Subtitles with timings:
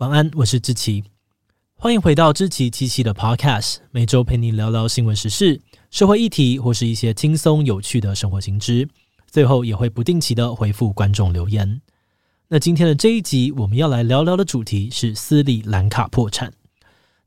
[0.00, 1.04] 晚安，我是志奇，
[1.74, 8.88] 欢迎回到志奇七七的 Podcast，每周陪你聊聊新闻时事、社会议题或是一些轻松有趣的生活新知，
[9.30, 11.82] 最后也会不定期的回复观众留言。
[12.48, 16.50] 那今天的这一集，我们要来聊聊的主题是斯里兰卡破产。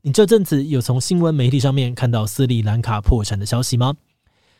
[0.02, 3.94] 你这阵子有从新闻媒体上面看到斯里兰卡破产的消息吗？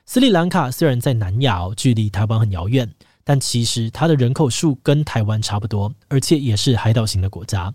[0.07, 2.89] 斯里兰卡虽然在南亚，距离台湾很遥远，
[3.25, 7.75] 但其实它的人口数跟台湾差不多，而且也是海岛型的国家。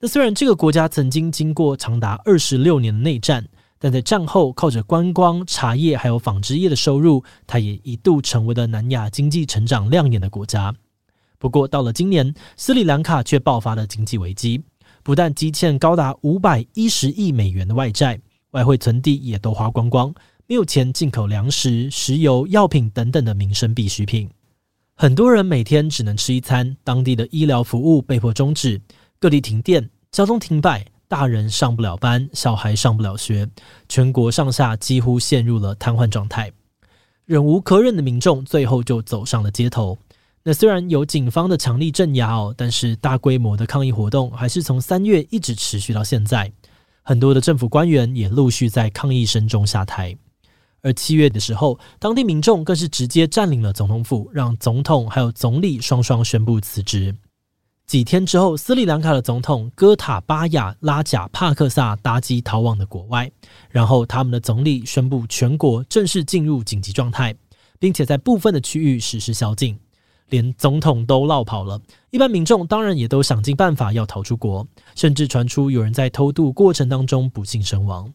[0.00, 3.44] 那虽然这个国家曾经经过长达二十六年的内战，
[3.80, 10.72] 但在战后靠着观光、茶叶还有纺织业的收入，它也一度成为了南亚经济成长亮眼的国家。
[11.40, 14.62] 不过到了今年，斯里兰卡却爆发了经济危机，
[15.02, 18.20] 不但积欠高达五百一十亿美元的外债，
[18.52, 20.14] 外汇存底也都花光光，
[20.46, 24.30] 没有钱进口粮食、石油、药品等等的民生必需品。
[24.94, 28.80] 很多人每天只能吃一餐，当地的医疗服务被迫终止。
[29.20, 33.48] 各地停电，交通停摆，大人上不了班，小孩上不了学，
[33.88, 36.52] 全国上下几乎陷入了瘫痪状态。
[37.24, 39.98] 忍无可忍的民众最后就走上了街头。
[40.44, 46.52] 那虽然有警方的强力镇压哦，但是大规模的抗议活动还是从三月一直持续到现在。
[47.02, 50.16] 很多的政府官员也陆续在抗议声中下台。
[50.80, 57.16] 而七月的时候，当地民众更是直接占领了总统府，让总统还有总理双双宣布辞职。
[57.88, 63.32] 几天之后，斯里兰卡的总统戈塔巴亚拉贾帕克萨搭机逃往了国外，
[63.70, 67.34] 然后他们的总理宣布全国正式进入紧急状态，
[67.78, 69.78] 并且在部分的区域实施宵禁，
[70.28, 71.80] 连总统都落跑了。
[72.10, 78.12] 一般民众当然也都想尽办法要逃出国，甚至传出有人在偷渡过程当中不幸身亡。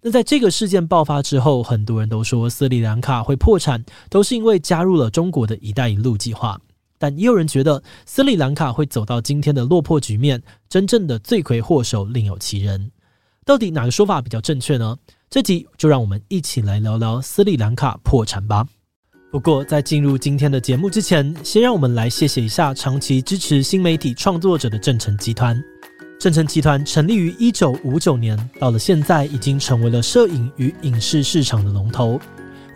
[0.00, 6.58] 那在这个事件爆发之后，很多人都说斯里兰卡会破产，都是因为加入了中国的一带一路计划。
[7.00, 12.90] 但也有人觉得斯里兰卡会走到今天的落魄局面，真正的罪魁祸首另有其人。
[13.46, 14.98] 到底哪个说法比较正确呢？
[15.30, 18.66] 这集就让我们一起来聊聊斯里兰卡破产吧。
[19.32, 25.58] 不过在进入今天的节目之前，先让我们来谢谢一下长期支持新媒体创作者的正成集团。
[26.18, 32.20] 正成集团成立于一九五九年，到了现在已经成为了摄影与影视市场的龙头。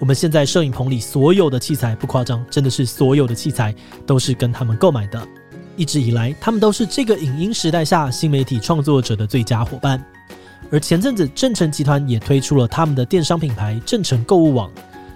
[0.05, 5.27] 我们现在摄影棚里所有的器材不夸张，真的是所有的器材都是跟他们购买的。
[5.79, 10.05] 一直以来，他们都是这个影音时代下新媒体创作者的最佳伙伴。
[10.71, 14.71] 而前阵子，正成集团也推出了他们的电商品牌正成购物网，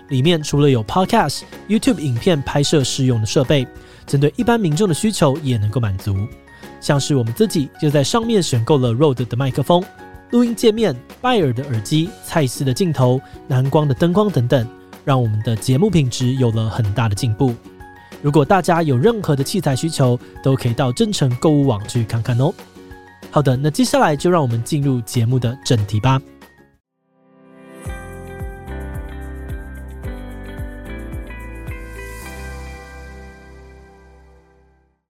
[0.08, 3.68] 里面除了有 Podcast、YouTube 影片拍摄适用的设备，
[4.06, 6.16] 针对一般民众的需求也能够满足。
[6.80, 9.84] 像是我们自己就在上面选购了 Rode 的麦克风、
[10.30, 14.66] 录音界面、拜耳的耳机、蔡司的镜头、蓝光的灯光等等。
[15.08, 17.54] 让我们的节目品质有了很大的进步。
[18.20, 22.52] 如果大家有任何的器材需求，都可以到真诚购物网去看看哦。
[23.30, 26.20] 好的，那接下来就让我们进入节目的正题吧。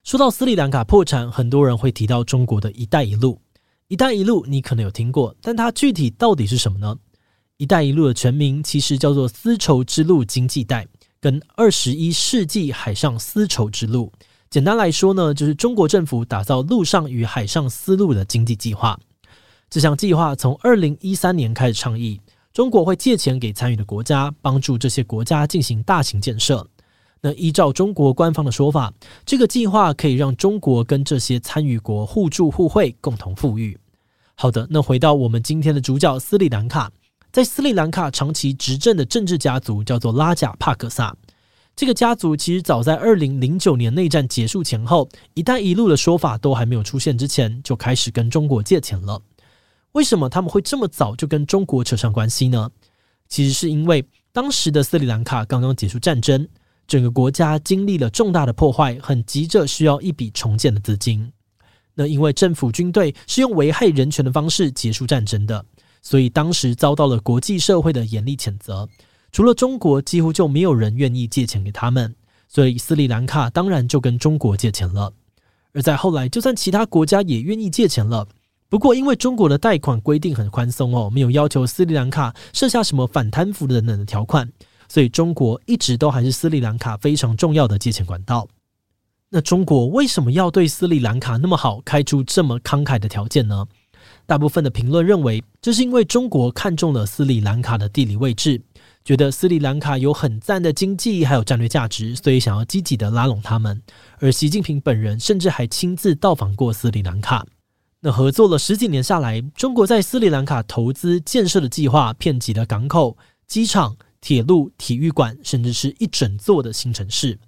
[0.04, 3.40] 说到斯里兰卡破产，很多人会提到中国的一带一路。
[3.88, 6.96] 一带一路你可能有听过，但它具体到底是什么呢
[7.58, 10.86] ？“一带一路”的全名其实叫做“丝绸之路经济带”，
[11.20, 14.12] 跟“二十一世纪海上丝绸之路”。
[14.48, 18.98] 简单来说呢，就是中国政府打造陆上与海上丝路的经济计划。
[19.68, 22.20] 这项计划从二零一三年开始倡议，
[22.52, 26.64] 中国会借钱给参与的国家，帮助这些国家进行大型建设。
[27.20, 28.92] 那依照中国官方的说法，
[29.26, 33.76] 这个计划可以让中国跟这些参与国互助互惠，共同富裕。
[34.36, 36.92] 好的，那回到我们今天的主角斯里兰卡。
[37.30, 41.14] 在斯里兰卡长期执政的政治家族叫做拉贾帕克萨。
[41.76, 49.22] 这个家族其实早在二零零九年内战结束前后，“一带一路”的说法都还没有出现之前，就开始跟中国借钱了。
[49.92, 52.70] 为什么他们会这么早就跟中国扯上关系呢？
[53.28, 56.48] 其实是因为当时的斯里兰卡刚刚结束战争，
[56.86, 61.30] 整个国家经历了重大的破坏，很急着需要一笔重建的资金。
[61.94, 65.64] 那因为政府军队是用危害人权的方式结束战争的。
[66.02, 68.88] 所以当时遭到了国际社会的严厉谴责，
[69.32, 72.14] 除了中国，几乎就没有人愿意借钱给他们。
[72.48, 75.12] 所以斯里兰卡当然就跟中国借钱了。
[75.74, 78.26] 而在后来，就算其他国家也愿意借钱了，
[78.70, 84.50] 不过因为中国的贷款规定很宽松哦，没有要求斯里兰卡设下什么反贪腐等等的条款，
[84.88, 88.48] 所以中国一直都还是斯里兰卡非常重要的借钱管道。
[89.28, 93.66] 那中国为什么要对斯里兰卡那么好，开出这么慷慨的条件呢？
[94.28, 98.60] 大部分的评论认为，这是因为中国看中了斯里兰卡的地理位置，
[99.02, 103.80] 觉得斯里兰卡有很赞的经济还有战略价值，所以想要积极的拉拢他们。
[104.18, 107.46] 而习近平本人甚至还亲自到访过斯里兰卡。
[108.00, 113.16] 那合作了十几年下来，中国在斯里兰卡投资建设的计划遍及了港口、
[113.46, 117.38] 机场、铁路、体育馆，甚至是一整座的新城市。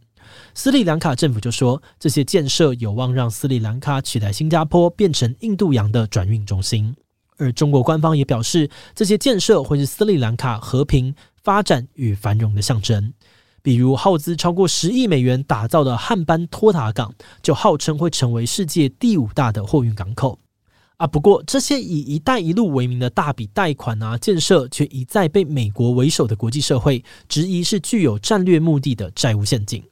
[0.54, 6.94] 斯里兰卡政府就说，这些建设有望让斯里兰卡取代新加坡，变成印度洋的转运中心。
[7.36, 13.12] 而中国官方也表示，这些建设会是斯里兰卡和平、发展与繁荣的象征。
[13.62, 20.38] 比如耗资超过十亿美元打造的汉班托塔港，就号称会成为世界第五大的货运港口
[20.96, 21.06] 啊。
[21.06, 29.82] 不过，这些以“一带一路”为名的大笔贷款啊建设，却一再被美国为首的国际社会质疑是具有战略目的的债务陷阱。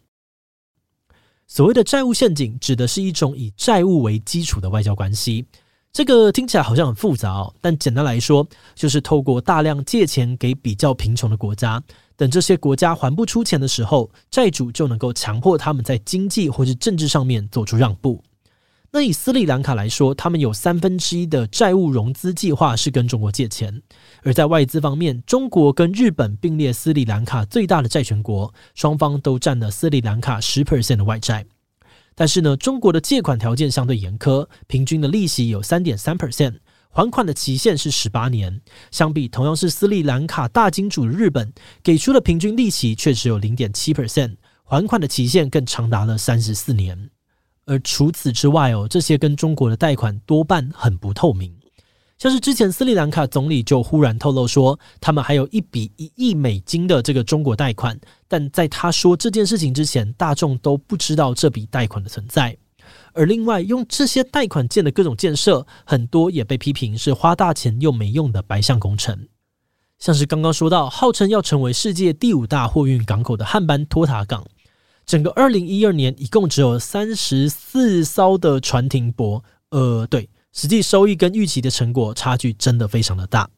[1.51, 5.47] 所谓的债务陷阱，指的是一种以债务为基础的外交关系。
[5.91, 11.83] 这个听起来好像很复杂哦，但简单来说，就是透过大量借钱给比较贫穷的国家。
[12.17, 18.23] 等这些国家还不出钱的时候，债主就能够强迫他们在经济或是政治上面做出让步。
[18.91, 23.83] 那以斯里兰卡来说，他们有三分之一的债务融资计划是跟中国借钱；
[24.23, 31.45] 而在外资方面，中国跟日本并列斯里兰卡最大的债权国，双方都占了斯里兰卡十 percent 的外债。
[32.15, 36.55] 但是呢，中国的借款条件相对严苛，平均的利息有三点三 percent。
[36.91, 41.53] 还款的期限是十八年，相比同样是斯里兰卡大金主的日本，
[41.83, 47.11] 给出的平均利息却只有零点七 percent，还款的期限更长达了三十四年。
[47.69, 51.55] 而除此之外哦，这些跟中国的贷款多半很不透明，
[52.17, 62.57] 像是之前斯里兰卡总理就忽然透露说，他们还有一笔一亿美金的这个中国贷款，但在他说这件事情之前，大众都不知道这笔贷款的存在。
[63.13, 69.29] 而另外，用这些贷款建的各种建设，很多也被批评是花大钱又没用的白象工程。
[69.99, 74.47] 像是刚刚说到，号称要成为世界第五大货运港口的汉班托塔港，
[75.09, 79.43] 整个二零一二年一共只有三十四艘的船停泊。
[79.71, 83.49] 呃，对，实际收益跟预期的成果差距真的非常的大。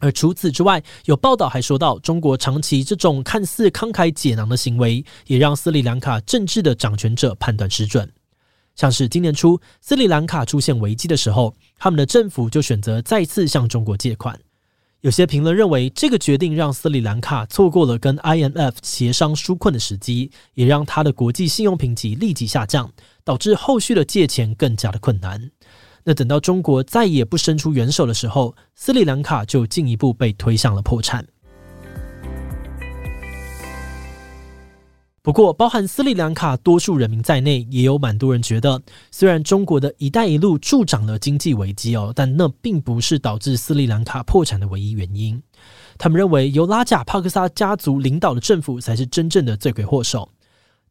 [0.00, 8.10] 而除此之外，有报道还说到，中国长期这种看似慷慨解囊的行为，也让斯里兰卡政治的掌权者判断失准。
[8.74, 14.38] 像是今年初斯里兰卡出现危机的时候，他们的政府就选择再次向中国借款。
[15.06, 22.90] 有些评论认为，这个决定让斯里兰卡错过了跟 IMF 协商纾困的时机，也让他的国际信用评级立即下降，
[23.22, 25.52] 导致后续的借钱更加的困难。
[26.02, 31.24] 那等到中国再也不伸出援手的时候，斯里兰卡就进一步被推向了破产。
[35.26, 38.80] 不过，包含斯里兰卡多数人民在内，也有蛮多人觉得，
[39.10, 45.42] 虽然中国的一带一路助长了经济危机哦，但那并不是导致斯里兰卡破产的唯一原因。
[45.98, 50.30] 他们认为，由拉贾帕克萨家族领导的政府才是真正的罪魁祸首。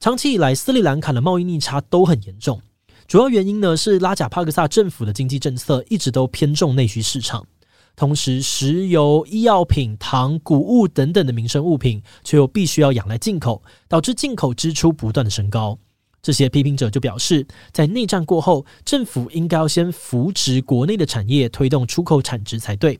[0.01, 2.61] 长期以来，斯里兰卡的贸易逆差都很严重，
[3.07, 7.47] 主要原因呢是拉贾帕克萨政府的经济政策一直都偏重内需市场。
[7.95, 15.77] 同时，石油、医药品、糖、谷物等等的民生物品，却又必须要仰赖进口，导致进口支出不断的升高。
[16.21, 22.99] 这些批评者就表示，在内战过后，政府应该要先扶植国内的产业，推动出口产值才对。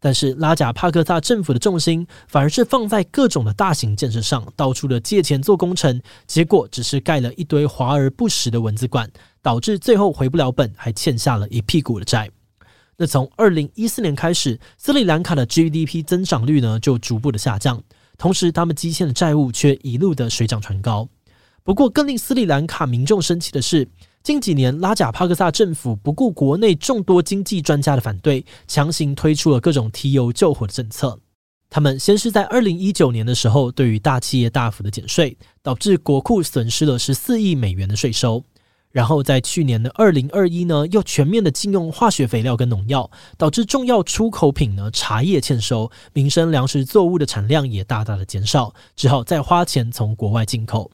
[0.00, 9.08] 但是，拉贾帕克萨政府的重心反而是放在各种的大型建设上，到处的借钱做工程，结果只是盖了一堆华而不实的蚊子馆，
[9.40, 12.28] 导致最后回不了本，还欠下了一屁股的债。
[12.96, 17.82] 那从二零一四年开始，斯里兰卡的 GDP 增长率呢就逐步的下降，
[18.18, 21.08] 同时他们积欠的债务却一路的水涨船高。
[21.64, 23.88] 不过，更令斯里兰卡民众生气的是，
[24.22, 31.18] 近几年拉贾帕克萨政府不顾国内众多经济专家的反对，强行推出了各种提油救火的政策。
[31.70, 38.44] 他们先是在二零一九年的时候，对于大企业大幅的减税，导致国库损失了十四亿美元的税收。
[38.92, 50.90] 然后在去年的二零二一呢，又全面的禁用化学肥料跟农药，导致重要出口品呢茶叶欠收，民生粮食作物的产量也大大的减少，只好再花钱从国外进口。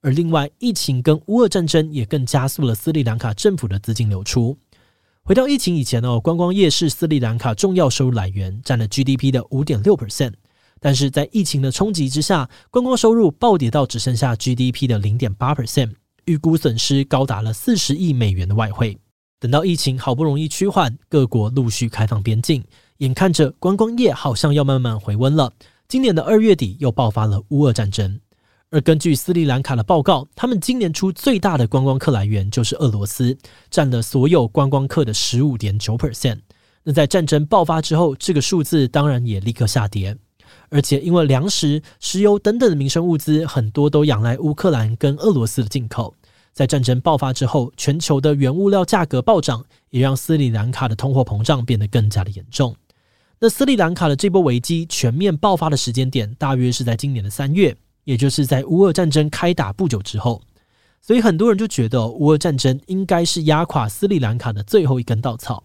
[0.00, 4.56] 而另外，疫情跟乌俄战争也更加速了斯里兰卡政府的资金流出。
[5.24, 10.34] 回到疫情以前哦，观光业是斯里兰卡重要收入来源，占了 GDP 的五点六 percent。
[10.80, 15.94] 但是在疫情的冲击之下，观光收入暴跌到只剩下 GDP 的零点八 percent。
[16.28, 18.98] 预估损失高达了四十亿美元的外汇。
[19.40, 22.62] 等到疫情好不容易趋缓，各国陆续开放边境，
[22.98, 25.52] 眼看着观光业好像要慢慢回温了。
[25.88, 28.20] 今年的二月底又爆发了乌俄战争，
[28.70, 33.38] 而根据斯里兰卡的报告，他们今年初最大的观光客来源就是俄罗斯，
[33.70, 36.40] 占了所有观光客的十五点九 percent。
[36.84, 40.16] 那在战争爆发之后，这个数字当然也立刻下跌。
[40.70, 46.14] 而且，因为粮食、石油等等的民生物资很多都仰赖乌克兰跟俄罗斯的进口，
[46.58, 52.74] 在战争爆发之后，全球的原物料价格暴涨，也让斯里兰卡的通货膨胀变得更加的严重。
[53.38, 60.42] 那斯里兰卡的这波危机全面爆发的时间点，大约是在今年的三月，也就是在乌俄战争开打不久之后。
[61.00, 65.62] 所以很多人就觉得，乌俄战争应该是压垮斯里兰卡的最后一根稻草。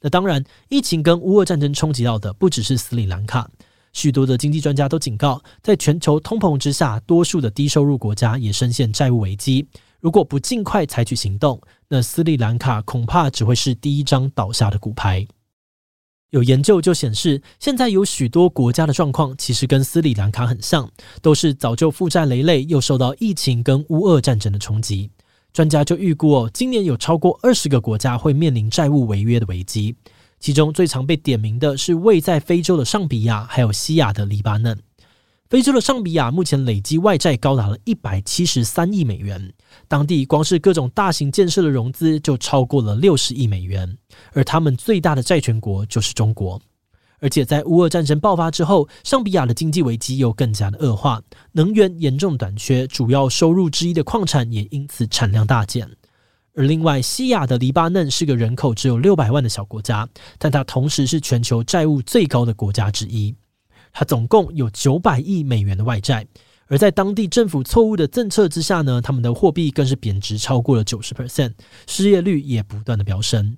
[0.00, 3.50] 那当然，疫情跟乌俄战争冲击到的不只是斯里兰卡，
[3.92, 9.66] 许多的经济专家都警告，在全球通膨之下，多数的低收入国家也深陷债务危机。
[10.00, 15.26] 如果不尽快采取行动，那斯里兰卡恐怕只会是第一张倒下的骨牌。
[16.30, 20.88] 有研究就显示，现在有许多国家的状况其实跟斯里兰卡很像，
[21.20, 25.10] 都是早就负债累累，又受到疫情跟乌俄战争的冲击。
[25.52, 29.96] 专家就预估哦，今年有超过二十个国家会面临债务违约的危机，
[30.38, 34.78] 其中最常被点名的是位在非洲的尚比亚，还有西亚的黎巴嫩。
[35.50, 39.52] 非洲的上比亚目前累积外债高达了一百七十三亿美元，
[39.88, 43.98] 当地光是各种大型建设的融资就超过了六十亿美元，
[44.32, 46.62] 而他们最大的债权国就是中国。
[47.18, 55.90] 而且在乌俄战争爆发之后，上比亚的经济危机又更加的恶化，能源严重短缺，主要收入之一的矿产也因此产量大减。
[56.54, 63.34] 而另外，西亚的黎巴嫩是个人口只有六百万的小国家，但它同时是全球债务最高的国家之一。
[63.92, 66.26] 它总共有九百亿美元的外债，
[66.66, 71.52] 而在当地政府错误的政策之下呢，他们的货币更是贬值超过了九十 percent，
[71.86, 73.56] 失业率也不断的飙升。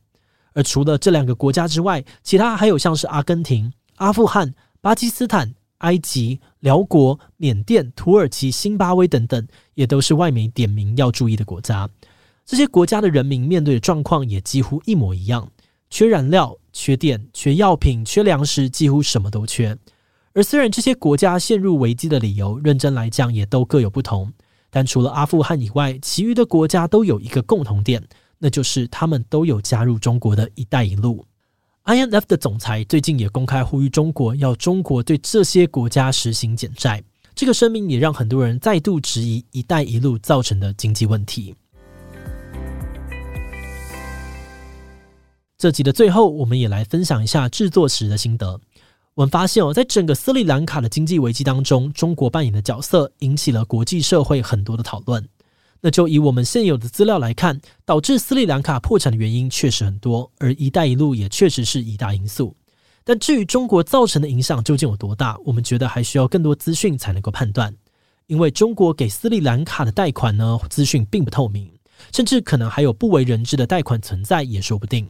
[0.54, 11.88] 而除了这两个国家之外，其他还有像是阿根廷、阿富汗、巴基斯坦、埃及、寮国、缅甸、土耳其、辛巴威等等，也都是外媒点名要注意的国家。
[12.44, 15.50] 这些国家的人民面对的状况也几乎一模一样：
[15.88, 19.78] 缺燃料、缺电、缺药品、缺粮食，几乎什么都缺。
[20.34, 24.32] 而虽然这些国家陷入危机的理由，认真来讲也都各有不同，
[24.70, 28.02] 但除了阿富汗以外，其余的国家都有一个共同点，
[28.38, 31.26] 那就是他们都有加入中国的一带一路。
[31.84, 37.02] IMF 的总裁最近也公开呼吁中国要中国对这些国家实行减债，
[37.34, 41.54] 这个声明也让很多人再度质疑一带一路造成的经济问题。
[45.58, 48.58] 这集的最后，我们也来分享一下制作时的心得。
[49.14, 55.28] 我们发现哦，在整个斯里兰卡的经济危机当中，中国扮演的角色引起了国际社会很多的讨论。
[55.82, 62.56] 那就以我们现有的资料来看，导致斯里兰卡破产的原因确实很多，而“一带一路”也确实是一大因素。
[63.04, 67.74] 但至于中国造成的影响究竟有多大，我们觉得还需要更多资讯才能够判断。
[68.28, 71.70] 因为中国给斯里兰卡的贷款呢，资讯并不透明，
[72.14, 75.06] 甚至可能还有不为人知的贷款存在，也说不定。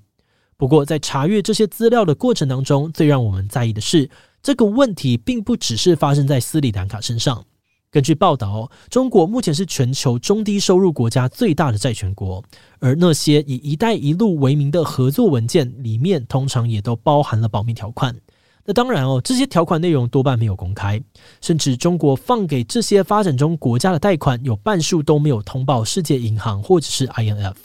[0.62, 4.09] 不过，在查阅这些资料的过程当中，最让我们在意的是，
[4.40, 7.45] 这个问题并不只是发生在斯里兰卡身上。
[7.90, 12.40] 根据报道，中国目前是全球中低收入国家最大的债权国，
[12.78, 18.16] 而那些以“一带一路”为名的合作文件里面，通常也都包含了保密条款。
[18.64, 21.02] 那当然哦，这些条款内容多半没有公开，
[21.40, 27.57] 甚至中国放给这些发展中国家的贷款，有半数都没有通报世界银行或者是 IMF。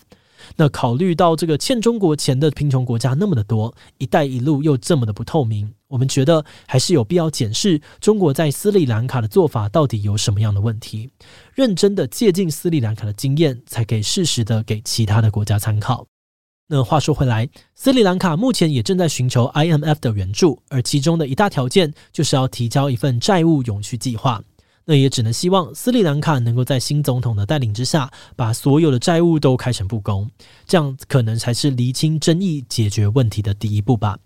[0.60, 11.12] 那考虑到这个欠中国钱的贫穷国家那么的多，一带一路又这么的不透明，我们觉得还是有必要检视中国在斯里兰卡的做法到底有什么样的问题，
[11.54, 16.08] 认真的借鉴斯里兰卡的经验，才可以适时的给其他的国家参考。
[16.70, 24.44] 那话说回来，斯里兰卡目前也正在寻求 IMF 的援助，而其中的一大条件就是要提交一份债务永续计划。
[24.90, 30.32] 那也只能希望斯里兰卡能够在新总统的带领之下，把所有的债务都开诚布公，
[30.66, 34.18] 这样可能才是厘清争议、解决问题的第一步吧。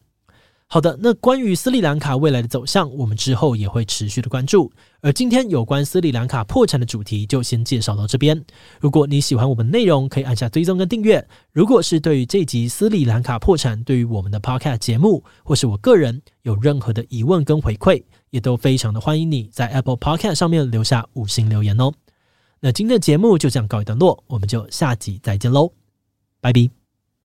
[0.67, 4.71] 好的，那关于斯里兰卡未来的走向，我们之后也会持续的关注。
[5.01, 8.41] 而今天有关斯里兰卡破产的主题就先介绍到这边。
[8.79, 11.27] 如果你喜欢我们内容，可以按下追踪跟订阅。
[11.51, 21.93] 如果是对于这集斯里兰卡破产，对于我们的 Podcast 节目，或是我个人有任何的疑问跟回馈，也都非常的欢迎你在 Apple Podcast 上面留下五星留言哦。
[22.59, 25.71] 那今天的节目就这样告一段落，我们就下集再见喽，
[26.41, 26.80] 拜拜。